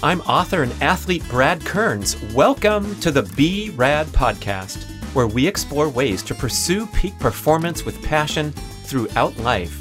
I'm 0.00 0.20
author 0.22 0.62
and 0.62 0.72
athlete 0.80 1.24
Brad 1.28 1.60
Kearns. 1.64 2.22
Welcome 2.32 2.94
to 3.00 3.10
the 3.10 3.24
Be 3.34 3.70
Rad 3.70 4.06
podcast, 4.06 4.84
where 5.12 5.26
we 5.26 5.44
explore 5.44 5.88
ways 5.88 6.22
to 6.22 6.36
pursue 6.36 6.86
peak 6.86 7.18
performance 7.18 7.84
with 7.84 8.00
passion 8.04 8.52
throughout 8.52 9.36
life. 9.38 9.72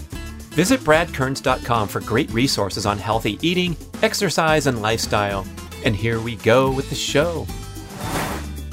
Visit 0.56 0.80
bradkearns.com 0.80 1.88
for 1.88 2.00
great 2.00 2.32
resources 2.32 2.88
on 2.88 2.98
healthy 2.98 3.38
eating, 3.48 3.78
exercise, 4.02 4.66
and 4.66 4.82
lifestyle. 4.82 5.46
And 5.85 5.96
here 5.96 6.20
we 6.20 6.38
go 6.38 6.72
with 6.72 6.90
the 6.90 6.96
show. 6.96 7.44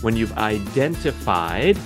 When 0.01 0.17
you've 0.17 0.39
identified 0.39 1.77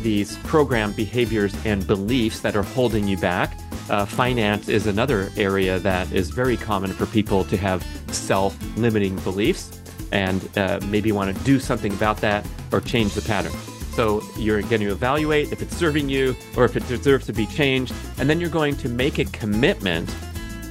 these 0.00 0.38
program 0.44 0.92
behaviors 0.92 1.54
and 1.66 1.86
beliefs 1.86 2.40
that 2.40 2.56
are 2.56 2.62
holding 2.62 3.06
you 3.06 3.18
back, 3.18 3.54
uh, 3.90 4.04
finance 4.06 4.68
is 4.68 4.86
another 4.86 5.30
area 5.36 5.78
that 5.80 6.10
is 6.12 6.30
very 6.30 6.56
common 6.56 6.92
for 6.92 7.06
people 7.06 7.44
to 7.44 7.56
have 7.56 7.84
self 8.08 8.56
limiting 8.76 9.16
beliefs 9.20 9.80
and 10.12 10.48
uh, 10.56 10.80
maybe 10.86 11.12
want 11.12 11.36
to 11.36 11.44
do 11.44 11.58
something 11.58 11.92
about 11.92 12.18
that 12.18 12.46
or 12.72 12.80
change 12.80 13.14
the 13.14 13.22
pattern. 13.22 13.52
So 13.94 14.22
you're 14.36 14.62
going 14.62 14.80
to 14.80 14.90
evaluate 14.90 15.52
if 15.52 15.62
it's 15.62 15.76
serving 15.76 16.08
you 16.08 16.34
or 16.56 16.64
if 16.64 16.76
it 16.76 16.86
deserves 16.88 17.26
to 17.26 17.32
be 17.32 17.46
changed. 17.46 17.94
And 18.18 18.28
then 18.28 18.40
you're 18.40 18.50
going 18.50 18.76
to 18.76 18.88
make 18.88 19.18
a 19.18 19.24
commitment 19.26 20.14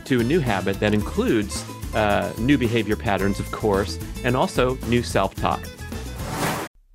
to 0.05 0.19
a 0.19 0.23
new 0.23 0.39
habit 0.39 0.79
that 0.79 0.93
includes 0.93 1.63
uh, 1.95 2.33
new 2.37 2.57
behavior 2.57 2.95
patterns, 2.95 3.39
of 3.39 3.49
course, 3.51 3.97
and 4.23 4.35
also 4.35 4.75
new 4.87 5.03
self 5.03 5.35
talk. 5.35 5.61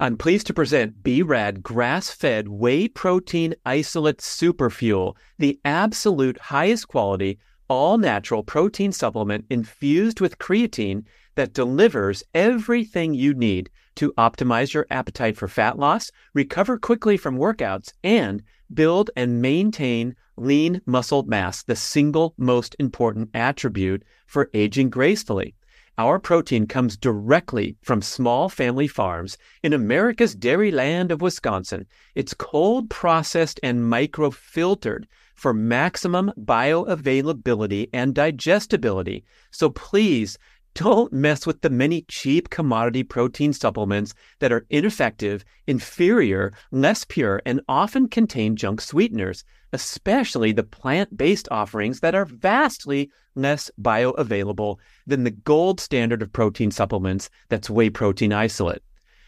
I'm 0.00 0.16
pleased 0.16 0.46
to 0.46 0.54
present 0.54 1.02
B-Rad 1.02 1.60
grass-fed 1.60 2.46
whey 2.46 2.86
protein 2.86 3.56
isolate 3.66 4.18
superfuel, 4.18 5.16
the 5.38 5.58
absolute 5.64 6.38
highest 6.38 6.86
quality, 6.86 7.40
all-natural 7.68 8.44
protein 8.44 8.92
supplement 8.92 9.46
infused 9.50 10.20
with 10.20 10.38
creatine 10.38 11.02
that 11.34 11.52
delivers 11.52 12.22
everything 12.32 13.12
you 13.12 13.34
need 13.34 13.70
to 13.96 14.12
optimize 14.12 14.72
your 14.72 14.86
appetite 14.88 15.36
for 15.36 15.48
fat 15.48 15.80
loss, 15.80 16.12
recover 16.32 16.78
quickly 16.78 17.16
from 17.16 17.36
workouts, 17.36 17.92
and 18.04 18.44
build 18.72 19.10
and 19.16 19.42
maintain 19.42 20.14
lean 20.36 20.80
muscle 20.86 21.24
mass, 21.24 21.64
the 21.64 21.74
single 21.74 22.34
most 22.38 22.76
important 22.78 23.30
attribute 23.34 24.04
for 24.28 24.48
aging 24.54 24.90
gracefully. 24.90 25.56
Our 25.98 26.20
protein 26.20 26.68
comes 26.68 26.96
directly 26.96 27.76
from 27.82 28.02
small 28.02 28.48
family 28.48 28.86
farms 28.86 29.36
in 29.64 29.72
America's 29.72 30.36
dairy 30.36 30.70
land 30.70 31.10
of 31.10 31.20
Wisconsin. 31.20 31.86
It's 32.14 32.32
cold 32.32 32.88
processed 32.88 33.58
and 33.64 33.80
microfiltered 33.80 35.06
for 35.34 35.52
maximum 35.52 36.32
bioavailability 36.38 37.88
and 37.92 38.14
digestibility. 38.14 39.24
So 39.50 39.70
please 39.70 40.38
don't 40.76 41.12
mess 41.12 41.48
with 41.48 41.62
the 41.62 41.70
many 41.70 42.02
cheap 42.02 42.48
commodity 42.48 43.02
protein 43.02 43.52
supplements 43.52 44.14
that 44.38 44.52
are 44.52 44.66
ineffective, 44.70 45.44
inferior, 45.66 46.52
less 46.70 47.04
pure, 47.04 47.42
and 47.44 47.60
often 47.68 48.06
contain 48.06 48.54
junk 48.54 48.80
sweeteners, 48.80 49.42
especially 49.72 50.52
the 50.52 50.62
plant 50.62 51.16
based 51.16 51.48
offerings 51.50 52.00
that 52.00 52.14
are 52.14 52.24
vastly 52.24 53.10
less 53.34 53.70
bioavailable 53.80 54.76
than 55.06 55.24
the 55.24 55.30
gold 55.30 55.80
standard 55.80 56.22
of 56.22 56.32
protein 56.32 56.70
supplements 56.70 57.30
that's 57.48 57.70
whey 57.70 57.90
protein 57.90 58.32
isolate. 58.32 58.82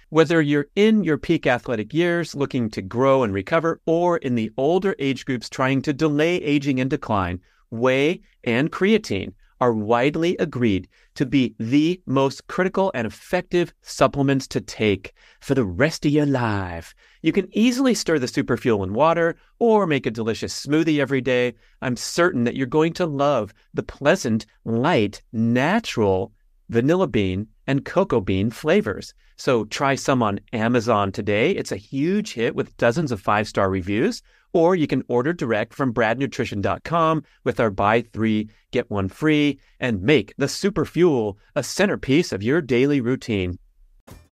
Whether 0.08 0.42
you're 0.42 0.66
in 0.74 1.04
your 1.04 1.18
peak 1.18 1.46
athletic 1.46 1.94
years 1.94 2.34
looking 2.34 2.68
to 2.70 2.82
grow 2.82 3.22
and 3.22 3.32
recover, 3.32 3.80
or 3.86 4.16
in 4.18 4.34
the 4.34 4.50
older 4.56 4.96
age 4.98 5.24
groups 5.24 5.48
trying 5.48 5.82
to 5.82 5.92
delay 5.92 6.36
aging 6.36 6.80
and 6.80 6.90
decline, 6.90 7.40
whey 7.70 8.22
and 8.42 8.72
creatine 8.72 9.32
are 9.60 9.72
widely 9.72 10.36
agreed 10.38 10.88
to 11.14 11.26
be 11.26 11.54
the 11.58 12.00
most 12.06 12.46
critical 12.46 12.90
and 12.94 13.06
effective 13.06 13.72
supplements 13.82 14.46
to 14.48 14.60
take 14.60 15.12
for 15.40 15.54
the 15.54 15.64
rest 15.64 16.06
of 16.06 16.12
your 16.12 16.26
life. 16.26 16.94
You 17.22 17.32
can 17.32 17.48
easily 17.52 17.94
stir 17.94 18.18
the 18.18 18.26
superfuel 18.26 18.84
in 18.84 18.94
water 18.94 19.36
or 19.58 19.86
make 19.86 20.06
a 20.06 20.10
delicious 20.10 20.66
smoothie 20.66 20.98
every 20.98 21.20
day. 21.20 21.54
I'm 21.82 21.96
certain 21.96 22.44
that 22.44 22.56
you're 22.56 22.66
going 22.66 22.94
to 22.94 23.06
love 23.06 23.52
the 23.74 23.82
pleasant, 23.82 24.46
light, 24.64 25.22
natural 25.32 26.32
vanilla 26.70 27.06
bean 27.06 27.46
and 27.66 27.84
cocoa 27.84 28.20
bean 28.20 28.50
flavors. 28.50 29.12
So 29.36 29.64
try 29.64 29.94
some 29.94 30.22
on 30.22 30.40
Amazon 30.52 31.12
today. 31.12 31.50
It's 31.50 31.72
a 31.72 31.76
huge 31.76 32.32
hit 32.32 32.54
with 32.54 32.76
dozens 32.76 33.12
of 33.12 33.20
five 33.20 33.46
star 33.46 33.68
reviews 33.68 34.22
or 34.52 34.74
you 34.74 34.86
can 34.86 35.04
order 35.08 35.32
direct 35.32 35.74
from 35.74 35.94
bradnutrition.com 35.94 37.22
with 37.44 37.60
our 37.60 37.70
buy 37.70 38.02
three, 38.02 38.48
get 38.72 38.90
one 38.90 39.08
free, 39.08 39.60
and 39.78 40.02
make 40.02 40.34
the 40.38 40.48
super 40.48 40.84
fuel 40.84 41.38
a 41.54 41.62
centerpiece 41.62 42.32
of 42.32 42.42
your 42.42 42.60
daily 42.60 43.00
routine. 43.00 43.58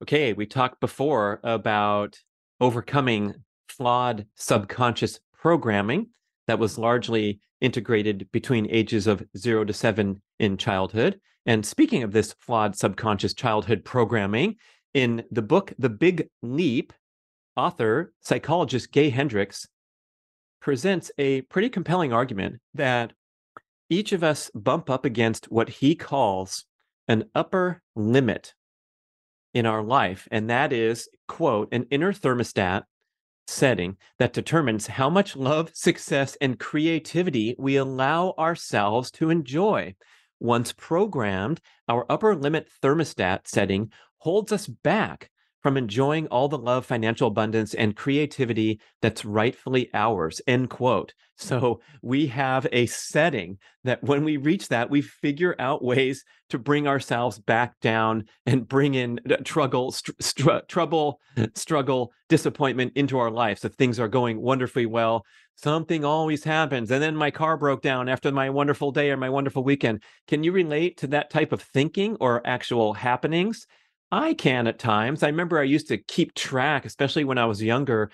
Okay, 0.02 0.34
we 0.34 0.46
talked 0.46 0.80
before 0.80 1.40
about 1.44 2.20
overcoming 2.60 3.36
flawed 3.68 4.26
subconscious 4.36 5.20
programming 5.34 6.08
that 6.52 6.60
was 6.60 6.78
largely 6.78 7.40
integrated 7.62 8.30
between 8.34 8.70
ages 8.70 9.08
of 9.08 9.24
zero 9.38 9.64
to 9.64 9.72
seven 9.72 10.22
in 10.38 10.58
childhood. 10.58 11.18
And 11.46 11.66
speaking 11.66 12.04
of 12.04 12.12
this 12.12 12.36
flawed 12.42 12.76
subconscious 12.76 13.34
childhood 13.34 13.86
programming, 13.86 14.58
in 14.94 15.24
the 15.32 15.42
book 15.42 15.72
The 15.80 15.88
Big 15.88 16.28
Leap, 16.42 16.92
author, 17.56 18.12
psychologist 18.20 18.92
Gay 18.92 19.12
Hendricks 19.12 19.66
presents 20.60 21.10
a 21.18 21.44
pretty 21.44 21.70
compelling 21.70 22.12
argument 22.12 22.60
that 22.74 23.14
each 23.90 24.12
of 24.12 24.22
us 24.22 24.52
bump 24.54 24.90
up 24.90 25.06
against 25.06 25.50
what 25.50 25.70
he 25.70 25.96
calls 25.96 26.66
an 27.08 27.30
upper 27.34 27.82
limit 27.96 28.56
in 29.54 29.66
our 29.66 29.82
life. 29.82 30.28
And 30.30 30.50
that 30.50 30.74
is, 30.74 31.08
quote, 31.30 31.70
an 31.72 31.86
inner 31.92 32.12
thermostat 32.12 32.84
setting 33.52 33.98
that 34.18 34.34
determines 34.34 34.88
how 34.88 35.10
much 35.10 35.36
love, 35.36 35.70
success, 35.74 36.38
and 36.42 36.60
creativity 36.60 37.56
we 37.60 37.76
allow 37.76 38.34
ourselves 38.40 39.12
to 39.12 39.30
enjoy. 39.30 39.94
Once 40.40 40.74
programmed, 40.74 41.60
our 41.88 42.06
upper 42.10 42.36
limit 42.36 42.68
thermostat 42.82 43.48
setting 43.48 43.92
holds 44.18 44.52
us 44.52 44.68
back 44.68 45.30
from 45.62 45.78
enjoying 45.78 46.28
all 46.28 46.48
the 46.48 46.58
love, 46.58 46.86
financial 46.86 47.28
abundance, 47.28 47.74
and 47.74 47.96
creativity 47.96 48.80
that's 49.02 49.26
rightfully 49.26 49.90
ours. 49.94 50.42
End 50.48 50.70
quote. 50.70 51.14
So 51.38 51.82
we 52.02 52.28
have 52.28 52.68
a 52.72 52.86
setting 52.86 53.58
that 53.84 54.04
when 54.04 54.24
we 54.24 54.38
reach 54.38 54.68
that, 54.68 54.90
we 54.90 55.02
figure 55.02 55.56
out 55.58 55.84
ways 55.84 56.24
to 56.50 56.60
bring 56.60 56.88
ourselves 56.88 57.40
back 57.40 57.80
down 57.80 58.26
and 58.46 58.68
bring 58.68 58.94
in 58.94 59.20
uh, 59.30 59.38
trouble, 59.44 59.92
str- 59.92 60.12
str- 60.20 60.60
trouble, 60.68 61.20
struggle, 61.56 62.12
disappointment 62.30 62.94
into 62.96 63.18
our 63.18 63.32
lives. 63.32 63.66
If 63.66 63.74
things 63.74 64.00
are 64.00 64.08
going 64.08 64.40
wonderfully 64.40 64.86
well, 64.86 65.26
something 65.56 66.06
always 66.06 66.44
happens. 66.44 66.92
And 66.92 67.02
then 67.02 67.16
my 67.16 67.32
car 67.32 67.58
broke 67.58 67.82
down 67.82 68.08
after 68.08 68.32
my 68.32 68.50
wonderful 68.50 68.92
day 68.92 69.10
or 69.12 69.18
my 69.18 69.30
wonderful 69.30 69.64
weekend. 69.64 70.04
Can 70.28 70.44
you 70.44 70.52
relate 70.52 70.98
to 70.98 71.08
that 71.08 71.30
type 71.30 71.52
of 71.52 71.62
thinking 71.62 72.18
or 72.20 72.46
actual 72.46 72.94
happenings? 72.94 73.66
I 74.12 74.34
can 74.34 74.68
at 74.68 74.80
times. 74.80 75.24
I 75.24 75.28
remember 75.28 75.60
I 75.60 75.64
used 75.64 75.88
to 75.88 75.98
keep 75.98 76.34
track, 76.34 76.86
especially 76.86 77.24
when 77.24 77.38
I 77.38 77.46
was 77.46 77.64
younger, 77.64 78.12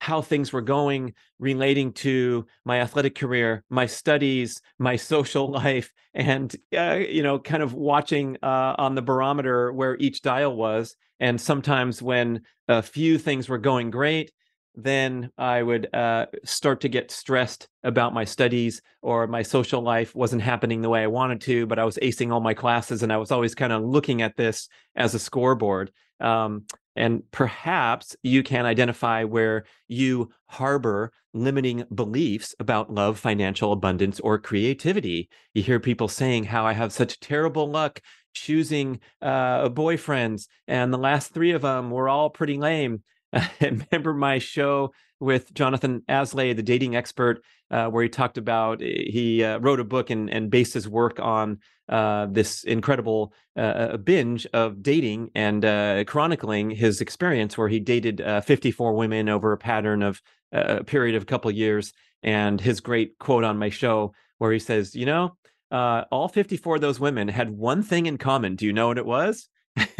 how 0.00 0.22
things 0.22 0.52
were 0.52 0.62
going 0.62 1.14
relating 1.38 1.92
to 1.92 2.46
my 2.64 2.80
athletic 2.80 3.14
career, 3.14 3.64
my 3.70 3.86
studies, 3.86 4.60
my 4.78 4.96
social 5.14 5.50
life, 5.50 5.92
and 6.14 6.54
uh, 6.76 6.94
you 6.94 7.22
know, 7.22 7.38
kind 7.38 7.62
of 7.62 7.74
watching 7.74 8.36
uh, 8.42 8.74
on 8.78 8.94
the 8.94 9.02
barometer 9.02 9.72
where 9.72 9.96
each 9.98 10.22
dial 10.22 10.54
was. 10.54 10.96
And 11.20 11.40
sometimes 11.40 12.00
when 12.00 12.42
a 12.68 12.82
few 12.82 13.18
things 13.18 13.48
were 13.48 13.58
going 13.58 13.90
great, 13.90 14.32
then 14.74 15.30
I 15.36 15.62
would 15.62 15.92
uh, 15.94 16.26
start 16.44 16.80
to 16.82 16.88
get 16.88 17.10
stressed 17.10 17.68
about 17.82 18.14
my 18.14 18.24
studies 18.24 18.80
or 19.02 19.26
my 19.26 19.42
social 19.42 19.82
life 19.82 20.14
wasn't 20.14 20.42
happening 20.42 20.80
the 20.80 20.88
way 20.88 21.02
I 21.02 21.08
wanted 21.08 21.40
to, 21.42 21.66
but 21.66 21.78
I 21.78 21.84
was 21.84 21.98
acing 22.02 22.32
all 22.32 22.40
my 22.40 22.54
classes 22.54 23.02
and 23.02 23.12
I 23.12 23.16
was 23.16 23.30
always 23.30 23.54
kind 23.54 23.72
of 23.72 23.82
looking 23.82 24.22
at 24.22 24.36
this 24.36 24.68
as 24.94 25.14
a 25.14 25.18
scoreboard. 25.18 25.90
Um, 26.20 26.66
and 26.96 27.22
perhaps 27.30 28.16
you 28.22 28.42
can 28.42 28.66
identify 28.66 29.24
where 29.24 29.64
you 29.88 30.30
harbor 30.46 31.12
limiting 31.32 31.84
beliefs 31.94 32.54
about 32.58 32.92
love, 32.92 33.18
financial 33.18 33.72
abundance, 33.72 34.20
or 34.20 34.38
creativity. 34.38 35.28
You 35.54 35.62
hear 35.62 35.80
people 35.80 36.08
saying 36.08 36.44
how 36.44 36.66
I 36.66 36.72
have 36.72 36.92
such 36.92 37.20
terrible 37.20 37.70
luck 37.70 38.00
choosing 38.34 39.00
uh, 39.22 39.68
boyfriends, 39.68 40.46
and 40.66 40.92
the 40.92 40.98
last 40.98 41.32
three 41.32 41.52
of 41.52 41.62
them 41.62 41.90
were 41.90 42.08
all 42.08 42.30
pretty 42.30 42.56
lame. 42.56 43.02
remember 43.60 44.14
my 44.14 44.38
show 44.38 44.92
with 45.20 45.52
Jonathan 45.54 46.02
Aslay, 46.08 46.56
the 46.56 46.62
dating 46.62 46.96
expert, 46.96 47.42
uh, 47.70 47.86
where 47.86 48.02
he 48.02 48.08
talked 48.08 48.38
about 48.38 48.82
eh, 48.82 49.04
he 49.08 49.44
uh, 49.44 49.58
wrote 49.58 49.80
a 49.80 49.84
book 49.84 50.10
and, 50.10 50.30
and 50.30 50.50
based 50.50 50.74
his 50.74 50.88
work 50.88 51.20
on 51.20 51.58
uh, 51.88 52.26
this 52.30 52.64
incredible 52.64 53.32
uh, 53.56 53.60
uh, 53.60 53.96
binge 53.98 54.46
of 54.52 54.82
dating 54.82 55.30
and 55.34 55.62
chronicling 56.06 56.70
his 56.70 57.00
experience, 57.00 57.56
where 57.56 57.68
he 57.68 57.80
dated 57.80 58.22
54 58.44 58.94
women 58.94 59.28
over 59.28 59.52
a 59.52 59.58
pattern 59.58 60.02
of 60.02 60.20
a 60.52 60.82
period 60.84 61.14
of 61.14 61.22
a 61.22 61.26
couple 61.26 61.50
of 61.50 61.56
years. 61.56 61.92
And 62.22 62.60
his 62.60 62.80
great 62.80 63.18
quote 63.18 63.44
on 63.44 63.58
my 63.58 63.70
show, 63.70 64.12
where 64.38 64.52
he 64.52 64.58
says, 64.58 64.94
"You 64.94 65.06
know, 65.06 65.36
all 65.70 66.28
54 66.28 66.76
of 66.76 66.80
those 66.80 67.00
women 67.00 67.28
had 67.28 67.50
one 67.50 67.82
thing 67.82 68.06
in 68.06 68.18
common. 68.18 68.56
Do 68.56 68.66
you 68.66 68.72
know 68.72 68.88
what 68.88 68.98
it 68.98 69.06
was? 69.06 69.48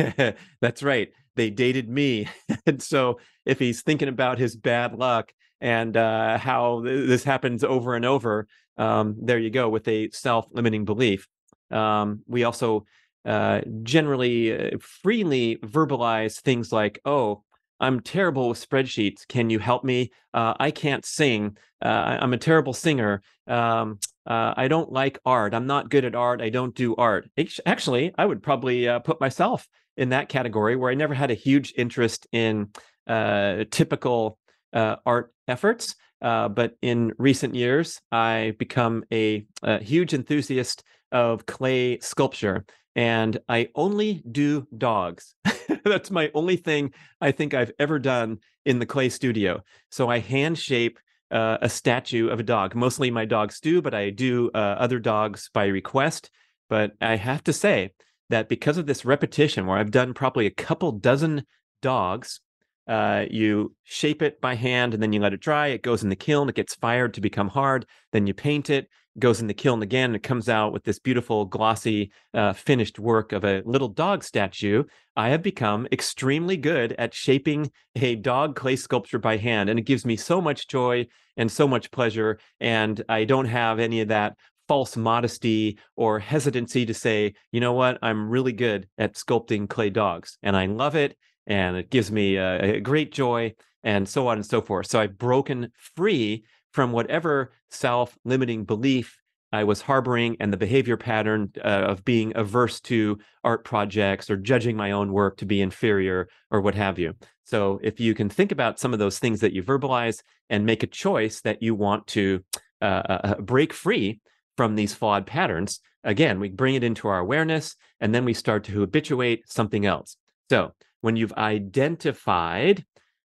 That's 0.60 0.82
right. 0.82 1.10
They 1.36 1.50
dated 1.50 1.88
me. 1.88 2.28
and 2.66 2.82
so 2.82 3.18
if 3.46 3.58
he's 3.58 3.82
thinking 3.82 4.08
about 4.08 4.38
his 4.38 4.56
bad 4.56 4.94
luck 4.94 5.32
and 5.60 5.96
uh, 5.96 6.38
how 6.38 6.80
this 6.80 7.24
happens 7.24 7.64
over 7.64 7.94
and 7.94 8.04
over, 8.04 8.46
um, 8.76 9.16
there 9.20 9.38
you 9.38 9.50
go 9.50 9.68
with 9.68 9.86
a 9.88 10.10
self 10.10 10.46
limiting 10.52 10.84
belief. 10.84 11.28
Um, 11.70 12.20
we 12.26 12.44
also 12.44 12.86
uh, 13.24 13.60
generally 13.82 14.74
uh, 14.74 14.78
freely 14.80 15.56
verbalize 15.56 16.40
things 16.40 16.72
like, 16.72 17.00
oh, 17.04 17.42
I'm 17.80 18.00
terrible 18.00 18.50
with 18.50 18.68
spreadsheets. 18.68 19.26
Can 19.26 19.48
you 19.48 19.58
help 19.58 19.84
me? 19.84 20.10
Uh, 20.34 20.54
I 20.60 20.70
can't 20.70 21.04
sing. 21.04 21.56
Uh, 21.82 22.18
I'm 22.20 22.34
a 22.34 22.38
terrible 22.38 22.74
singer. 22.74 23.22
Um, 23.46 23.98
uh, 24.26 24.52
I 24.56 24.68
don't 24.68 24.92
like 24.92 25.18
art. 25.24 25.54
I'm 25.54 25.66
not 25.66 25.88
good 25.88 26.04
at 26.04 26.14
art. 26.14 26.42
I 26.42 26.50
don't 26.50 26.74
do 26.74 26.94
art. 26.96 27.30
Actually, 27.64 28.12
I 28.18 28.26
would 28.26 28.42
probably 28.42 28.86
uh, 28.86 28.98
put 28.98 29.20
myself 29.20 29.66
in 29.96 30.10
that 30.10 30.28
category 30.28 30.76
where 30.76 30.90
I 30.90 30.94
never 30.94 31.14
had 31.14 31.30
a 31.30 31.34
huge 31.34 31.74
interest 31.76 32.26
in 32.32 32.68
uh, 33.06 33.64
typical 33.70 34.38
uh, 34.72 34.96
art 35.04 35.32
efforts. 35.48 35.94
but 36.20 36.76
in 36.82 37.12
recent 37.18 37.54
years, 37.54 38.00
I've 38.12 38.58
become 38.58 39.04
a, 39.12 39.46
a 39.62 39.82
huge 39.82 40.14
enthusiast 40.14 40.82
of 41.12 41.46
clay 41.46 41.98
sculpture 41.98 42.64
and 42.96 43.38
I 43.48 43.68
only 43.74 44.22
do 44.30 44.66
dogs. 44.76 45.34
That's 45.84 46.10
my 46.10 46.30
only 46.34 46.56
thing 46.56 46.92
I 47.20 47.32
think 47.32 47.54
I've 47.54 47.72
ever 47.78 47.98
done 47.98 48.38
in 48.64 48.78
the 48.78 48.86
clay 48.86 49.08
studio. 49.08 49.62
So 49.90 50.08
I 50.08 50.18
hand 50.18 50.58
shape 50.58 50.98
uh, 51.30 51.58
a 51.62 51.68
statue 51.68 52.28
of 52.28 52.40
a 52.40 52.44
dog. 52.44 52.74
Mostly 52.74 53.10
my 53.10 53.24
dogs 53.24 53.60
do, 53.60 53.80
but 53.80 53.94
I 53.94 54.10
do 54.10 54.50
uh, 54.54 54.58
other 54.58 54.98
dogs 54.98 55.50
by 55.54 55.66
request. 55.66 56.30
But 56.68 56.92
I 57.00 57.16
have 57.16 57.44
to 57.44 57.52
say 57.52 57.92
that 58.30 58.48
because 58.48 58.78
of 58.78 58.86
this 58.86 59.04
repetition, 59.04 59.66
where 59.66 59.78
I've 59.78 59.90
done 59.90 60.14
probably 60.14 60.46
a 60.46 60.50
couple 60.50 60.92
dozen 60.92 61.44
dogs, 61.82 62.40
uh, 62.88 63.26
you 63.30 63.74
shape 63.84 64.22
it 64.22 64.40
by 64.40 64.54
hand 64.54 64.94
and 64.94 65.02
then 65.02 65.12
you 65.12 65.20
let 65.20 65.34
it 65.34 65.40
dry. 65.40 65.68
It 65.68 65.82
goes 65.82 66.02
in 66.02 66.08
the 66.08 66.16
kiln. 66.16 66.48
It 66.48 66.56
gets 66.56 66.74
fired 66.74 67.14
to 67.14 67.20
become 67.20 67.48
hard. 67.48 67.86
Then 68.12 68.26
you 68.26 68.34
paint 68.34 68.70
it 68.70 68.88
goes 69.18 69.40
in 69.40 69.46
the 69.46 69.54
kiln 69.54 69.82
again 69.82 70.10
and 70.10 70.16
it 70.16 70.22
comes 70.22 70.48
out 70.48 70.72
with 70.72 70.84
this 70.84 70.98
beautiful 70.98 71.44
glossy 71.44 72.12
uh, 72.32 72.52
finished 72.52 72.98
work 72.98 73.32
of 73.32 73.44
a 73.44 73.62
little 73.64 73.88
dog 73.88 74.22
statue 74.22 74.84
i 75.16 75.28
have 75.28 75.42
become 75.42 75.86
extremely 75.90 76.56
good 76.56 76.92
at 76.92 77.12
shaping 77.12 77.70
a 77.96 78.14
dog 78.16 78.54
clay 78.54 78.76
sculpture 78.76 79.18
by 79.18 79.36
hand 79.36 79.68
and 79.68 79.78
it 79.78 79.84
gives 79.84 80.06
me 80.06 80.16
so 80.16 80.40
much 80.40 80.68
joy 80.68 81.04
and 81.36 81.50
so 81.50 81.66
much 81.66 81.90
pleasure 81.90 82.38
and 82.60 83.02
i 83.08 83.24
don't 83.24 83.46
have 83.46 83.80
any 83.80 84.00
of 84.00 84.08
that 84.08 84.36
false 84.70 84.96
modesty 84.96 85.76
or 85.96 86.20
hesitancy 86.20 86.86
to 86.86 86.94
say 86.94 87.34
you 87.50 87.58
know 87.58 87.72
what 87.72 87.98
i'm 88.02 88.30
really 88.30 88.52
good 88.52 88.86
at 88.98 89.14
sculpting 89.14 89.68
clay 89.68 89.90
dogs 89.90 90.38
and 90.44 90.56
i 90.56 90.64
love 90.64 90.94
it 90.94 91.16
and 91.48 91.76
it 91.76 91.90
gives 91.90 92.12
me 92.12 92.36
a, 92.36 92.76
a 92.76 92.80
great 92.80 93.10
joy 93.10 93.52
and 93.82 94.08
so 94.08 94.28
on 94.28 94.36
and 94.36 94.46
so 94.46 94.60
forth 94.60 94.86
so 94.86 95.00
i've 95.00 95.18
broken 95.18 95.72
free 95.96 96.44
from 96.70 96.92
whatever 96.92 97.50
self 97.68 98.16
limiting 98.24 98.62
belief 98.62 99.16
I 99.52 99.64
was 99.64 99.80
harboring 99.80 100.36
and 100.38 100.52
the 100.52 100.56
behavior 100.56 100.96
pattern 100.96 101.50
uh, 101.64 101.86
of 101.88 102.04
being 102.04 102.32
averse 102.36 102.80
to 102.82 103.18
art 103.42 103.64
projects 103.64 104.30
or 104.30 104.36
judging 104.36 104.76
my 104.76 104.92
own 104.92 105.12
work 105.12 105.38
to 105.38 105.44
be 105.44 105.60
inferior 105.60 106.28
or 106.52 106.60
what 106.60 106.76
have 106.76 107.00
you. 107.00 107.14
So, 107.42 107.80
if 107.82 107.98
you 107.98 108.14
can 108.14 108.28
think 108.28 108.52
about 108.52 108.78
some 108.78 108.92
of 108.92 109.00
those 109.00 109.18
things 109.18 109.40
that 109.40 109.52
you 109.52 109.64
verbalize 109.64 110.22
and 110.48 110.64
make 110.64 110.84
a 110.84 110.86
choice 110.86 111.40
that 111.40 111.64
you 111.64 111.74
want 111.74 112.06
to 112.06 112.44
uh, 112.80 112.84
uh, 112.84 113.20
uh 113.24 113.34
break 113.40 113.72
free 113.72 114.20
from 114.60 114.74
these 114.74 114.92
flawed 114.92 115.26
patterns, 115.26 115.80
again, 116.04 116.38
we 116.38 116.50
bring 116.50 116.74
it 116.74 116.84
into 116.84 117.08
our 117.08 117.18
awareness 117.18 117.76
and 117.98 118.14
then 118.14 118.26
we 118.26 118.34
start 118.34 118.62
to 118.64 118.80
habituate 118.80 119.42
something 119.48 119.86
else. 119.86 120.18
So, 120.50 120.74
when 121.00 121.16
you've 121.16 121.32
identified 121.32 122.84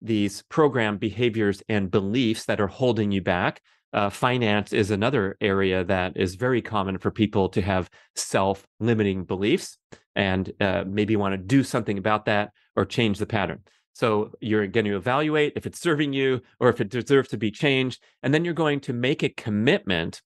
these 0.03 0.43
program 0.51 0.99
behaviors 0.99 1.63
and 1.67 1.91
beliefs 1.91 2.45
that 2.45 2.61
are 2.61 2.67
holding 2.67 3.11
you 3.11 3.23
back. 3.23 3.63
Uh, 3.95 4.11
finance 4.11 4.75
is 4.75 4.91
another 4.91 5.39
area 5.41 5.83
that 5.85 6.15
is 6.15 6.35
very 6.35 6.61
common 6.61 6.99
for 6.99 7.11
people 7.11 7.49
to 7.49 7.63
have 7.63 7.89
self 8.17 8.67
limiting 8.79 9.25
beliefs 9.25 9.79
and 10.15 10.53
uh, 10.61 10.85
maybe 10.87 11.17
want 11.17 11.33
to 11.33 11.39
do 11.39 11.65
something 11.65 11.97
about 11.97 12.27
that 12.27 12.51
or 12.77 12.85
change 12.85 13.19
the 13.19 13.25
pattern. 13.25 13.61
So 13.95 14.33
you're 14.43 14.67
going 14.67 14.85
to 14.85 14.97
evaluate 14.97 15.55
if 15.57 15.65
it's 15.65 15.81
serving 15.81 16.13
you 16.13 16.43
or 16.61 16.69
if 16.69 16.83
it 16.83 16.91
deserves 16.91 17.29
to 17.29 17.39
be 17.39 17.51
changed. 17.51 18.03
And 18.23 18.35
then 18.35 18.45
you're 18.45 18.53
going 18.53 18.81
to 18.81 18.93
make 18.93 19.23
a 19.23 19.31
commitment 19.31 20.21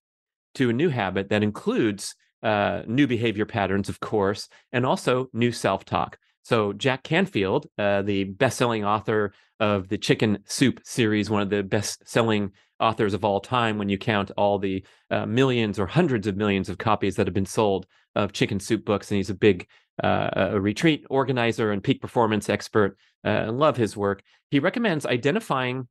to 0.59 0.71
a 0.71 0.73
new 0.73 0.89
habit 0.89 1.31
that 1.31 1.43
includes 1.43 2.15
uh, 2.43 2.83
new 2.87 3.07
behavior 3.07 3.47
patterns, 3.47 3.89
of 3.89 4.01
course, 4.01 4.49
and 4.73 4.85
also 4.85 5.29
new 5.33 5.53
self 5.53 5.85
talk. 5.85 6.19
So 6.43 6.73
Jack 6.73 7.03
Canfield, 7.03 7.67
uh, 7.79 8.03
the 8.03 8.25
best-selling 8.25 8.85
author 8.85 9.33
of 9.61 9.89
the 9.89 9.99
Chicken 9.99 10.39
Soup 10.45 10.81
series, 10.85 11.29
one 11.29 11.43
of 11.43 11.51
the 11.51 11.63
best-selling 11.63 12.53
authors 12.81 13.13
of 13.13 13.25
all 13.25 13.41
time 13.41 13.77
when 13.77 13.89
you 13.89 13.99
count 13.99 14.31
all 14.37 14.59
the 14.59 14.85
uh, 15.11 15.27
millions 15.27 15.79
or 15.79 15.87
hundreds 15.87 16.27
of 16.27 16.37
millions 16.37 16.69
of 16.69 16.79
copies 16.79 17.17
that 17.17 17.27
have 17.27 17.35
been 17.35 17.47
sold 17.47 17.87
of 18.15 18.33
Chicken 18.33 18.61
Soup 18.61 18.85
books, 18.85 19.11
and 19.11 19.17
he's 19.17 19.31
a 19.31 19.35
big 19.35 19.67
uh, 20.03 20.31
a 20.35 20.61
retreat 20.61 21.05
organizer 21.11 21.73
and 21.73 21.83
peak 21.83 22.01
performance 22.01 22.49
expert. 22.49 22.97
Uh, 23.25 23.51
love 23.51 23.77
his 23.77 23.97
work. 23.97 24.23
He 24.51 24.61
recommends 24.61 25.05
identifying 25.05 25.89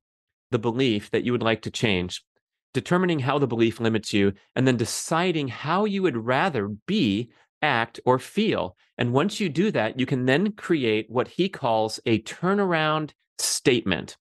the 0.51 0.59
belief 0.59 1.11
that 1.11 1.23
you 1.23 1.33
would 1.33 1.43
like 1.43 1.63
to 1.63 1.71
change, 1.71 2.23
determining 2.77 3.17
how 3.17 3.39
the 3.39 3.47
belief 3.47 3.79
limits 3.79 4.13
you, 4.13 4.33
and 4.55 4.67
then 4.67 4.77
deciding 4.77 5.47
how 5.47 5.85
you 5.85 6.03
would 6.03 6.15
rather 6.15 6.67
be 6.85 7.31
act, 7.61 7.99
or 8.05 8.19
feel. 8.19 8.75
And 8.99 9.13
once 9.13 9.39
you 9.39 9.49
do 9.49 9.71
that, 9.71 9.99
you 9.99 10.05
can 10.05 10.25
then 10.25 10.51
create 10.51 11.09
what 11.09 11.27
he 11.27 11.49
calls 11.49 11.99
a 12.05 12.21
turnaround 12.21 13.11
statement 13.39 14.15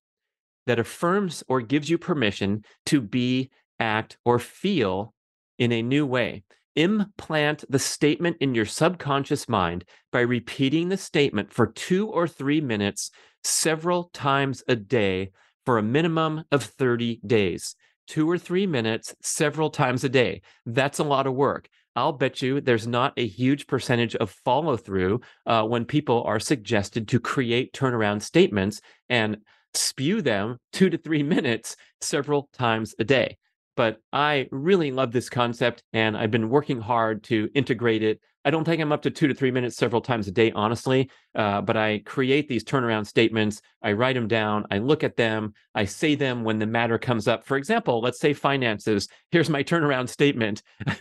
that 0.66 0.78
affirms 0.78 1.44
or 1.46 1.60
gives 1.60 1.90
you 1.90 1.98
permission 1.98 2.64
to 2.86 3.00
be, 3.00 3.50
act, 3.78 4.16
or 4.24 4.38
feel 4.38 5.12
in 5.58 5.70
a 5.72 5.82
new 5.82 6.06
way. 6.06 6.44
Implant 6.76 7.64
the 7.70 7.78
statement 7.78 8.36
in 8.40 8.54
your 8.54 8.64
subconscious 8.64 9.48
mind 9.48 9.84
by 10.12 10.20
repeating 10.20 10.88
the 10.88 10.96
statement 10.96 11.52
for 11.52 11.66
two 11.66 12.08
or 12.08 12.26
three 12.26 12.60
minutes 12.60 13.10
several 13.44 14.04
times 14.12 14.62
a 14.66 14.76
day 14.76 15.30
for 15.64 15.78
a 15.78 15.82
minimum 15.82 16.44
of 16.50 16.62
30 16.62 17.20
days. 17.26 17.74
Two 18.06 18.30
or 18.30 18.38
three 18.38 18.66
minutes 18.66 19.14
several 19.20 19.70
times 19.70 20.04
a 20.04 20.08
day. 20.08 20.42
That's 20.64 20.98
a 20.98 21.04
lot 21.04 21.26
of 21.26 21.34
work. 21.34 21.68
I'll 21.96 22.12
bet 22.12 22.42
you 22.42 22.60
there's 22.60 22.86
not 22.86 23.14
a 23.16 23.26
huge 23.26 23.66
percentage 23.66 24.14
of 24.16 24.30
follow 24.44 24.76
through 24.76 25.22
uh, 25.46 25.62
when 25.64 25.86
people 25.86 26.22
are 26.24 26.38
suggested 26.38 27.08
to 27.08 27.20
create 27.20 27.72
turnaround 27.72 28.22
statements 28.22 28.80
and 29.08 29.38
spew 29.72 30.20
them 30.20 30.58
two 30.72 30.90
to 30.90 30.98
three 30.98 31.22
minutes 31.36 31.76
several 32.00 32.48
times 32.52 32.94
a 32.98 33.04
day. 33.04 33.38
But 33.76 33.98
I 34.12 34.48
really 34.50 34.90
love 34.90 35.12
this 35.12 35.28
concept 35.28 35.82
and 35.92 36.16
I've 36.16 36.30
been 36.30 36.48
working 36.48 36.80
hard 36.80 37.22
to 37.24 37.48
integrate 37.54 38.02
it 38.02 38.20
I 38.46 38.50
don't 38.50 38.62
think 38.62 38.80
I'm 38.80 38.92
up 38.92 39.02
to 39.02 39.10
two 39.10 39.26
to 39.26 39.34
three 39.34 39.50
minutes 39.50 39.76
several 39.76 40.00
times 40.00 40.28
a 40.28 40.30
day, 40.30 40.52
honestly. 40.52 41.10
Uh, 41.34 41.60
but 41.60 41.76
I 41.76 41.98
create 42.06 42.46
these 42.46 42.62
turnaround 42.62 43.08
statements. 43.08 43.60
I 43.82 43.90
write 43.90 44.14
them 44.14 44.28
down. 44.28 44.66
I 44.70 44.78
look 44.78 45.02
at 45.02 45.16
them. 45.16 45.52
I 45.74 45.84
say 45.84 46.14
them 46.14 46.44
when 46.44 46.60
the 46.60 46.66
matter 46.66 46.96
comes 46.96 47.26
up. 47.26 47.44
For 47.44 47.56
example, 47.56 48.00
let's 48.00 48.20
say 48.20 48.32
finances. 48.32 49.08
Here's 49.32 49.50
my 49.50 49.64
turnaround 49.64 50.08
statement. 50.08 50.62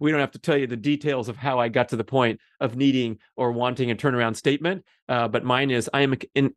we 0.00 0.10
don't 0.10 0.20
have 0.20 0.32
to 0.32 0.38
tell 0.38 0.58
you 0.58 0.66
the 0.66 0.76
details 0.76 1.30
of 1.30 1.36
how 1.36 1.58
I 1.58 1.70
got 1.70 1.88
to 1.88 1.96
the 1.96 2.04
point 2.04 2.40
of 2.60 2.76
needing 2.76 3.20
or 3.36 3.52
wanting 3.52 3.90
a 3.90 3.96
turnaround 3.96 4.36
statement. 4.36 4.84
Uh, 5.08 5.28
but 5.28 5.44
mine 5.44 5.70
is 5.70 5.88
I 5.94 6.02
am 6.02 6.14
in. 6.34 6.54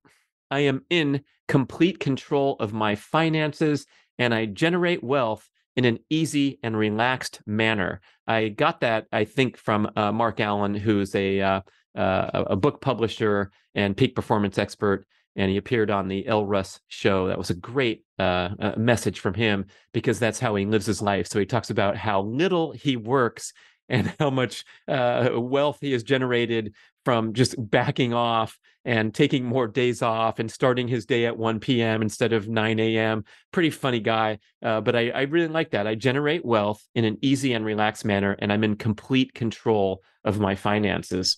I 0.51 0.59
am 0.59 0.83
in 0.89 1.21
complete 1.47 1.99
control 1.99 2.57
of 2.59 2.73
my 2.73 2.95
finances 2.95 3.85
and 4.19 4.33
I 4.33 4.47
generate 4.47 5.01
wealth 5.01 5.49
in 5.75 5.85
an 5.85 5.99
easy 6.09 6.59
and 6.63 6.77
relaxed 6.77 7.41
manner. 7.45 8.01
I 8.27 8.49
got 8.49 8.81
that, 8.81 9.07
I 9.11 9.25
think, 9.25 9.57
from 9.57 9.89
uh, 9.95 10.11
Mark 10.11 10.39
Allen, 10.39 10.73
who's 10.73 11.13
a 11.15 11.41
uh, 11.41 11.61
uh, 11.95 12.43
a 12.47 12.55
book 12.55 12.81
publisher 12.81 13.51
and 13.73 13.95
peak 13.95 14.15
performance 14.15 14.57
expert, 14.57 15.05
and 15.35 15.49
he 15.49 15.57
appeared 15.57 15.89
on 15.89 16.07
the 16.07 16.27
Elle 16.27 16.45
Russ 16.45 16.79
show. 16.87 17.27
That 17.27 17.37
was 17.37 17.49
a 17.49 17.55
great 17.55 18.03
uh, 18.19 18.49
uh, 18.59 18.73
message 18.77 19.19
from 19.19 19.33
him 19.33 19.65
because 19.93 20.19
that's 20.19 20.39
how 20.39 20.55
he 20.55 20.65
lives 20.65 20.85
his 20.85 21.01
life. 21.01 21.27
So 21.27 21.39
he 21.39 21.45
talks 21.45 21.69
about 21.69 21.97
how 21.97 22.21
little 22.21 22.71
he 22.71 22.97
works 22.97 23.53
and 23.89 24.13
how 24.19 24.29
much 24.29 24.65
uh, 24.87 25.29
wealth 25.33 25.77
he 25.81 25.91
has 25.91 26.03
generated 26.03 26.73
from 27.03 27.33
just 27.33 27.55
backing 27.57 28.13
off 28.13 28.57
and 28.83 29.13
taking 29.13 29.43
more 29.43 29.67
days 29.67 30.01
off 30.01 30.39
and 30.39 30.51
starting 30.51 30.87
his 30.87 31.05
day 31.05 31.25
at 31.25 31.37
1 31.37 31.59
p.m. 31.59 32.01
instead 32.01 32.33
of 32.33 32.47
9 32.47 32.79
a.m. 32.79 33.23
Pretty 33.51 33.69
funny 33.69 33.99
guy, 33.99 34.37
uh, 34.63 34.81
but 34.81 34.95
I, 34.95 35.09
I 35.09 35.21
really 35.23 35.47
like 35.47 35.71
that. 35.71 35.87
I 35.87 35.95
generate 35.95 36.45
wealth 36.45 36.85
in 36.93 37.03
an 37.05 37.17
easy 37.21 37.53
and 37.53 37.65
relaxed 37.65 38.05
manner, 38.05 38.35
and 38.39 38.53
I'm 38.53 38.63
in 38.63 38.75
complete 38.75 39.33
control 39.33 40.01
of 40.23 40.39
my 40.39 40.55
finances. 40.55 41.37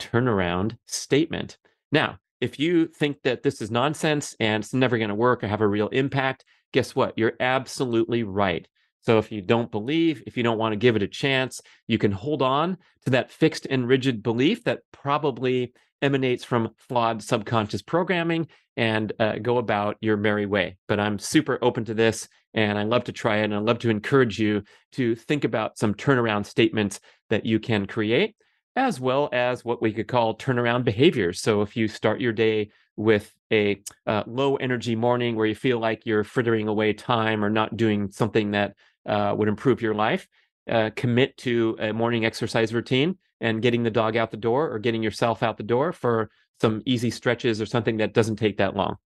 Turnaround 0.00 0.76
statement. 0.86 1.58
Now, 1.92 2.18
if 2.40 2.58
you 2.58 2.88
think 2.88 3.22
that 3.22 3.42
this 3.42 3.60
is 3.60 3.70
nonsense 3.70 4.34
and 4.40 4.62
it's 4.62 4.74
never 4.74 4.98
going 4.98 5.08
to 5.08 5.14
work 5.14 5.44
or 5.44 5.48
have 5.48 5.60
a 5.60 5.68
real 5.68 5.88
impact, 5.88 6.44
guess 6.72 6.94
what? 6.94 7.16
You're 7.16 7.34
absolutely 7.38 8.24
right. 8.24 8.66
So 9.04 9.18
if 9.18 9.30
you 9.30 9.42
don't 9.42 9.70
believe, 9.70 10.22
if 10.26 10.36
you 10.36 10.42
don't 10.42 10.58
want 10.58 10.72
to 10.72 10.76
give 10.76 10.96
it 10.96 11.02
a 11.02 11.08
chance, 11.08 11.60
you 11.86 11.98
can 11.98 12.12
hold 12.12 12.40
on 12.40 12.78
to 13.04 13.10
that 13.10 13.30
fixed 13.30 13.66
and 13.68 13.86
rigid 13.86 14.22
belief 14.22 14.64
that 14.64 14.80
probably 14.92 15.72
emanates 16.00 16.44
from 16.44 16.70
flawed 16.76 17.22
subconscious 17.22 17.82
programming 17.82 18.46
and 18.76 19.12
uh, 19.20 19.36
go 19.40 19.58
about 19.58 19.96
your 20.00 20.16
merry 20.16 20.46
way. 20.46 20.76
But 20.88 21.00
I'm 21.00 21.18
super 21.18 21.58
open 21.62 21.84
to 21.86 21.94
this 21.94 22.28
and 22.54 22.78
I 22.78 22.84
love 22.84 23.04
to 23.04 23.12
try 23.12 23.38
it. 23.38 23.44
And 23.44 23.54
I 23.54 23.58
love 23.58 23.78
to 23.80 23.90
encourage 23.90 24.38
you 24.38 24.62
to 24.92 25.14
think 25.14 25.44
about 25.44 25.78
some 25.78 25.94
turnaround 25.94 26.46
statements 26.46 27.00
that 27.30 27.44
you 27.44 27.58
can 27.58 27.86
create, 27.86 28.36
as 28.76 29.00
well 29.00 29.28
as 29.32 29.64
what 29.64 29.82
we 29.82 29.92
could 29.92 30.08
call 30.08 30.36
turnaround 30.36 30.84
behaviors. 30.84 31.40
So 31.40 31.62
if 31.62 31.76
you 31.76 31.88
start 31.88 32.20
your 32.20 32.32
day 32.32 32.70
with 32.96 33.32
a 33.52 33.82
uh, 34.06 34.22
low 34.26 34.56
energy 34.56 34.94
morning 34.94 35.36
where 35.36 35.46
you 35.46 35.54
feel 35.54 35.78
like 35.78 36.06
you're 36.06 36.24
frittering 36.24 36.68
away 36.68 36.92
time 36.92 37.44
or 37.44 37.50
not 37.50 37.76
doing 37.76 38.10
something 38.10 38.52
that 38.52 38.74
uh, 39.06 39.34
would 39.36 39.48
improve 39.48 39.82
your 39.82 39.94
life, 39.94 40.28
uh, 40.70 40.90
commit 40.96 41.36
to 41.38 41.76
a 41.80 41.92
morning 41.92 42.24
exercise 42.24 42.72
routine 42.72 43.18
and 43.40 43.62
getting 43.62 43.82
the 43.82 43.90
dog 43.90 44.16
out 44.16 44.30
the 44.30 44.36
door 44.36 44.72
or 44.72 44.78
getting 44.78 45.02
yourself 45.02 45.42
out 45.42 45.56
the 45.56 45.62
door 45.62 45.92
for 45.92 46.30
some 46.60 46.82
easy 46.86 47.10
stretches 47.10 47.60
or 47.60 47.66
something 47.66 47.98
that 47.98 48.14
doesn't 48.14 48.36
take 48.36 48.58
that 48.58 48.76
long. 48.76 48.96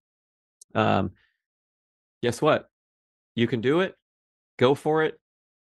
Um, 0.75 1.13
guess 2.23 2.43
what? 2.43 2.69
You 3.35 3.47
can 3.47 3.61
do 3.61 3.81
it. 3.81 3.95
Go 4.59 4.75
for 4.75 5.03
it. 5.05 5.19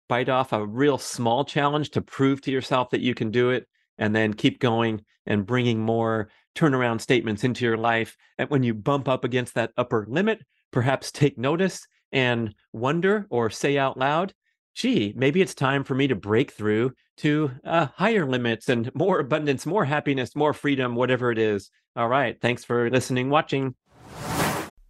Bite 0.09 0.29
off 0.29 0.53
a 0.53 0.65
real 0.65 0.97
small 0.97 1.45
challenge 1.45 1.91
to 1.91 2.01
prove 2.01 2.41
to 2.41 2.51
yourself 2.51 2.89
that 2.91 3.01
you 3.01 3.15
can 3.15 3.31
do 3.31 3.49
it, 3.49 3.67
and 3.97 4.15
then 4.15 4.33
keep 4.33 4.59
going 4.59 5.01
and 5.25 5.45
bringing 5.45 5.79
more 5.79 6.29
turnaround 6.55 7.01
statements 7.01 7.43
into 7.43 7.65
your 7.65 7.77
life. 7.77 8.17
And 8.37 8.49
when 8.49 8.63
you 8.63 8.73
bump 8.73 9.07
up 9.07 9.23
against 9.23 9.55
that 9.55 9.71
upper 9.77 10.05
limit, 10.07 10.43
perhaps 10.71 11.11
take 11.11 11.37
notice 11.37 11.87
and 12.13 12.55
wonder 12.72 13.27
or 13.29 13.50
say 13.50 13.77
out 13.77 13.98
loud, 13.98 14.34
gee, 14.75 15.13
maybe 15.17 15.41
it's 15.41 15.55
time 15.55 15.84
for 15.84 15.96
me 15.96 16.08
to 16.08 16.15
break 16.15 16.51
through 16.51 16.93
to 17.17 17.51
uh, 17.65 17.88
higher 17.96 18.25
limits 18.25 18.70
and 18.70 18.89
more 18.96 19.20
abundance, 19.20 19.65
more 19.65 19.86
happiness, 19.86 20.36
more 20.36 20.53
freedom, 20.53 20.96
whatever 20.96 21.32
it 21.32 21.38
is. 21.38 21.70
All 21.96 22.08
right. 22.08 22.39
Thanks 22.39 22.63
for 22.63 22.89
listening, 22.89 23.29
watching. 23.29 23.75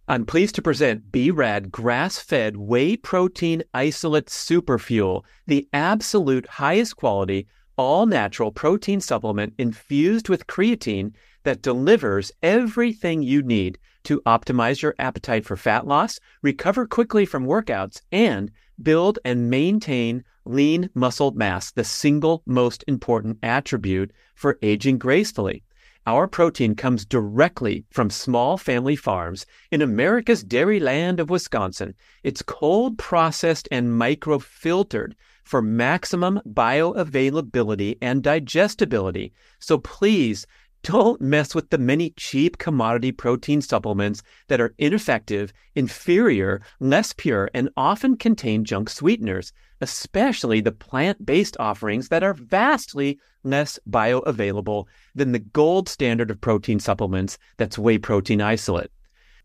I'm 0.06 0.26
pleased 0.26 0.54
to 0.56 0.62
present 0.62 1.10
BRAD 1.10 1.72
grass 1.72 2.18
fed 2.18 2.58
whey 2.58 2.96
protein 2.96 3.62
isolate 3.72 4.26
superfuel, 4.26 5.22
the 5.46 5.66
absolute 5.72 6.46
highest 6.46 6.96
quality, 6.96 7.46
all 7.78 8.04
natural 8.04 8.52
protein 8.52 9.00
supplement 9.00 9.54
infused 9.56 10.28
with 10.28 10.46
creatine 10.46 11.12
that 11.44 11.62
delivers 11.62 12.32
everything 12.42 13.22
you 13.22 13.42
need 13.42 13.78
to 14.04 14.20
optimize 14.22 14.80
your 14.80 14.94
appetite 14.98 15.44
for 15.44 15.56
fat 15.56 15.86
loss, 15.86 16.18
recover 16.42 16.86
quickly 16.86 17.26
from 17.26 17.46
workouts, 17.46 18.00
and 18.12 18.50
build 18.82 19.18
and 19.24 19.50
maintain 19.50 20.24
lean 20.44 20.90
muscle 20.94 21.32
mass, 21.32 21.70
the 21.72 21.84
single 21.84 22.42
most 22.46 22.84
important 22.86 23.38
attribute 23.42 24.12
for 24.34 24.58
aging 24.62 24.98
gracefully. 24.98 25.62
Our 26.06 26.28
protein 26.28 26.74
comes 26.74 27.06
directly 27.06 27.86
from 27.90 28.10
small 28.10 28.58
family 28.58 28.94
farms 28.94 29.46
in 29.70 29.80
America's 29.80 30.44
dairy 30.44 30.78
land 30.78 31.18
of 31.18 31.30
Wisconsin. 31.30 31.94
It's 32.22 32.42
cold 32.42 32.98
processed 32.98 33.68
and 33.70 33.88
microfiltered 33.88 35.12
for 35.44 35.62
maximum 35.62 36.42
bioavailability 36.46 37.96
and 38.02 38.22
digestibility. 38.22 39.32
So 39.60 39.78
please 39.78 40.46
don't 40.84 41.20
mess 41.20 41.54
with 41.54 41.70
the 41.70 41.78
many 41.78 42.10
cheap 42.10 42.58
commodity 42.58 43.10
protein 43.10 43.62
supplements 43.62 44.22
that 44.48 44.60
are 44.60 44.74
ineffective, 44.76 45.52
inferior, 45.74 46.60
less 46.78 47.14
pure, 47.14 47.50
and 47.54 47.70
often 47.74 48.16
contain 48.16 48.64
junk 48.64 48.90
sweeteners, 48.90 49.52
especially 49.80 50.60
the 50.60 50.70
plant 50.70 51.24
based 51.24 51.56
offerings 51.58 52.08
that 52.08 52.22
are 52.22 52.34
vastly 52.34 53.18
less 53.42 53.78
bioavailable 53.88 54.84
than 55.14 55.32
the 55.32 55.38
gold 55.38 55.88
standard 55.88 56.30
of 56.30 56.40
protein 56.40 56.78
supplements 56.78 57.38
that's 57.56 57.78
whey 57.78 57.96
protein 57.96 58.42
isolate. 58.42 58.90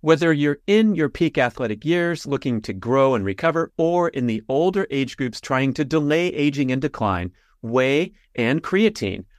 Whether 0.02 0.34
you're 0.34 0.60
in 0.68 0.94
your 0.94 1.10
peak 1.10 1.38
athletic 1.38 1.86
years 1.86 2.28
looking 2.28 2.62
to 2.64 2.74
grow 2.74 3.16
and 3.16 3.24
recover, 3.24 3.72
or 3.78 4.10
in 4.10 4.28
the 4.28 4.44
older 4.50 4.88
age 4.92 5.16
groups 5.16 5.40
trying 5.40 5.74
to 5.76 5.86
delay 5.86 6.28
aging 6.28 6.72
and 6.72 6.82
decline, 6.82 7.32
whey 7.62 8.12
and 8.36 8.62
creatine 8.62 9.24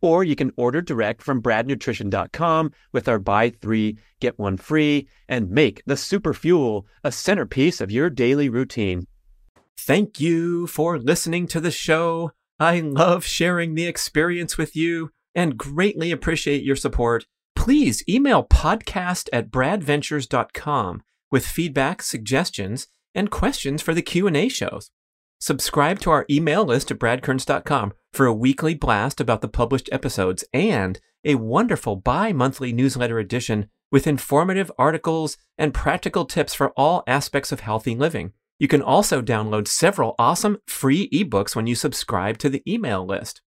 or 0.00 0.24
you 0.24 0.36
can 0.36 0.52
order 0.56 0.80
direct 0.80 1.22
from 1.22 1.42
bradnutrition.com 1.42 2.72
with 2.92 3.08
our 3.08 3.18
buy 3.18 3.50
three, 3.50 3.98
get 4.20 4.38
one 4.38 4.56
free, 4.56 5.08
and 5.28 5.50
make 5.50 5.82
the 5.86 5.96
super 5.96 6.34
fuel 6.34 6.86
a 7.02 7.12
centerpiece 7.12 7.80
of 7.80 7.90
your 7.90 8.10
daily 8.10 8.48
routine. 8.48 9.06
Thank 9.78 10.20
you 10.20 10.66
for 10.66 10.98
listening 10.98 11.46
to 11.48 11.60
the 11.60 11.70
show. 11.70 12.32
I 12.58 12.80
love 12.80 13.24
sharing 13.24 13.74
the 13.74 13.86
experience 13.86 14.56
with 14.56 14.74
you 14.74 15.10
and 15.34 15.58
greatly 15.58 16.10
appreciate 16.10 16.62
your 16.62 16.76
support. 16.76 17.26
Please 17.54 18.02
email 18.08 18.44
podcast 18.44 19.28
at 19.32 19.50
bradventures.com 19.50 21.02
with 21.30 21.46
feedback, 21.46 22.02
suggestions, 22.02 22.88
and 23.14 23.30
questions 23.30 23.82
for 23.82 23.92
the 23.92 24.02
Q&A 24.02 24.48
shows. 24.48 24.90
Subscribe 25.38 26.00
to 26.00 26.10
our 26.10 26.24
email 26.30 26.64
list 26.64 26.90
at 26.90 26.98
bradkearns.com 26.98 27.92
for 28.12 28.26
a 28.26 28.34
weekly 28.34 28.74
blast 28.74 29.20
about 29.20 29.42
the 29.42 29.48
published 29.48 29.88
episodes 29.92 30.44
and 30.52 30.98
a 31.24 31.34
wonderful 31.34 31.96
bi 31.96 32.32
monthly 32.32 32.72
newsletter 32.72 33.18
edition 33.18 33.68
with 33.92 34.06
informative 34.06 34.72
articles 34.78 35.36
and 35.58 35.74
practical 35.74 36.24
tips 36.24 36.54
for 36.54 36.70
all 36.70 37.04
aspects 37.06 37.52
of 37.52 37.60
healthy 37.60 37.94
living. 37.94 38.32
You 38.58 38.68
can 38.68 38.80
also 38.80 39.20
download 39.20 39.68
several 39.68 40.14
awesome 40.18 40.58
free 40.66 41.10
ebooks 41.10 41.54
when 41.54 41.66
you 41.66 41.74
subscribe 41.74 42.38
to 42.38 42.48
the 42.48 42.62
email 42.66 43.04
list. 43.04 43.42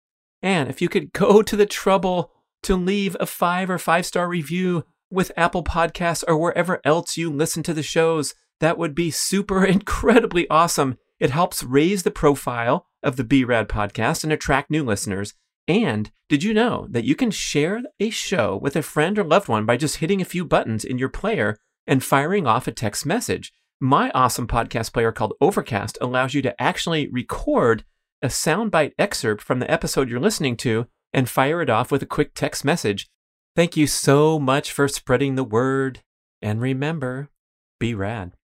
And 0.42 0.68
if 0.68 0.82
you 0.82 0.88
could 0.88 1.12
go 1.12 1.42
to 1.42 1.56
the 1.56 1.66
trouble 1.66 2.32
to 2.64 2.74
leave 2.74 3.16
a 3.20 3.26
five 3.26 3.70
or 3.70 3.78
five 3.78 4.04
star 4.04 4.28
review 4.28 4.84
with 5.10 5.30
Apple 5.36 5.62
Podcasts 5.62 6.24
or 6.26 6.36
wherever 6.36 6.80
else 6.84 7.16
you 7.16 7.30
listen 7.30 7.62
to 7.62 7.74
the 7.74 7.84
shows, 7.84 8.34
that 8.58 8.76
would 8.76 8.94
be 8.94 9.12
super 9.12 9.64
incredibly 9.64 10.50
awesome. 10.50 10.98
It 11.18 11.30
helps 11.30 11.62
raise 11.62 12.02
the 12.02 12.10
profile 12.10 12.86
of 13.02 13.16
the 13.16 13.24
BRAD 13.24 13.68
podcast 13.68 14.24
and 14.24 14.32
attract 14.32 14.70
new 14.70 14.84
listeners. 14.84 15.34
And 15.68 16.10
did 16.28 16.42
you 16.42 16.52
know 16.52 16.86
that 16.90 17.04
you 17.04 17.14
can 17.14 17.30
share 17.30 17.82
a 17.98 18.10
show 18.10 18.56
with 18.56 18.76
a 18.76 18.82
friend 18.82 19.18
or 19.18 19.24
loved 19.24 19.48
one 19.48 19.64
by 19.64 19.76
just 19.76 19.96
hitting 19.96 20.20
a 20.20 20.26
few 20.26 20.44
buttons 20.44 20.84
in 20.84 20.98
your 20.98 21.08
player 21.08 21.56
and 21.86 22.04
firing 22.04 22.46
off 22.46 22.66
a 22.66 22.72
text 22.72 23.06
message? 23.06 23.52
My 23.80 24.10
awesome 24.14 24.46
podcast 24.46 24.92
player 24.92 25.12
called 25.12 25.34
Overcast 25.40 25.98
allows 26.00 26.34
you 26.34 26.42
to 26.42 26.62
actually 26.62 27.08
record 27.08 27.84
a 28.22 28.28
soundbite 28.28 28.92
excerpt 28.98 29.42
from 29.42 29.58
the 29.58 29.70
episode 29.70 30.08
you're 30.08 30.20
listening 30.20 30.56
to 30.58 30.86
and 31.12 31.28
fire 31.28 31.60
it 31.62 31.70
off 31.70 31.90
with 31.90 32.02
a 32.02 32.06
quick 32.06 32.34
text 32.34 32.64
message. 32.64 33.08
Thank 33.54 33.76
you 33.76 33.86
so 33.86 34.38
much 34.38 34.72
for 34.72 34.88
spreading 34.88 35.34
the 35.34 35.44
word. 35.44 36.02
And 36.42 36.60
remember, 36.60 37.30
be 37.78 37.94
rad. 37.94 38.35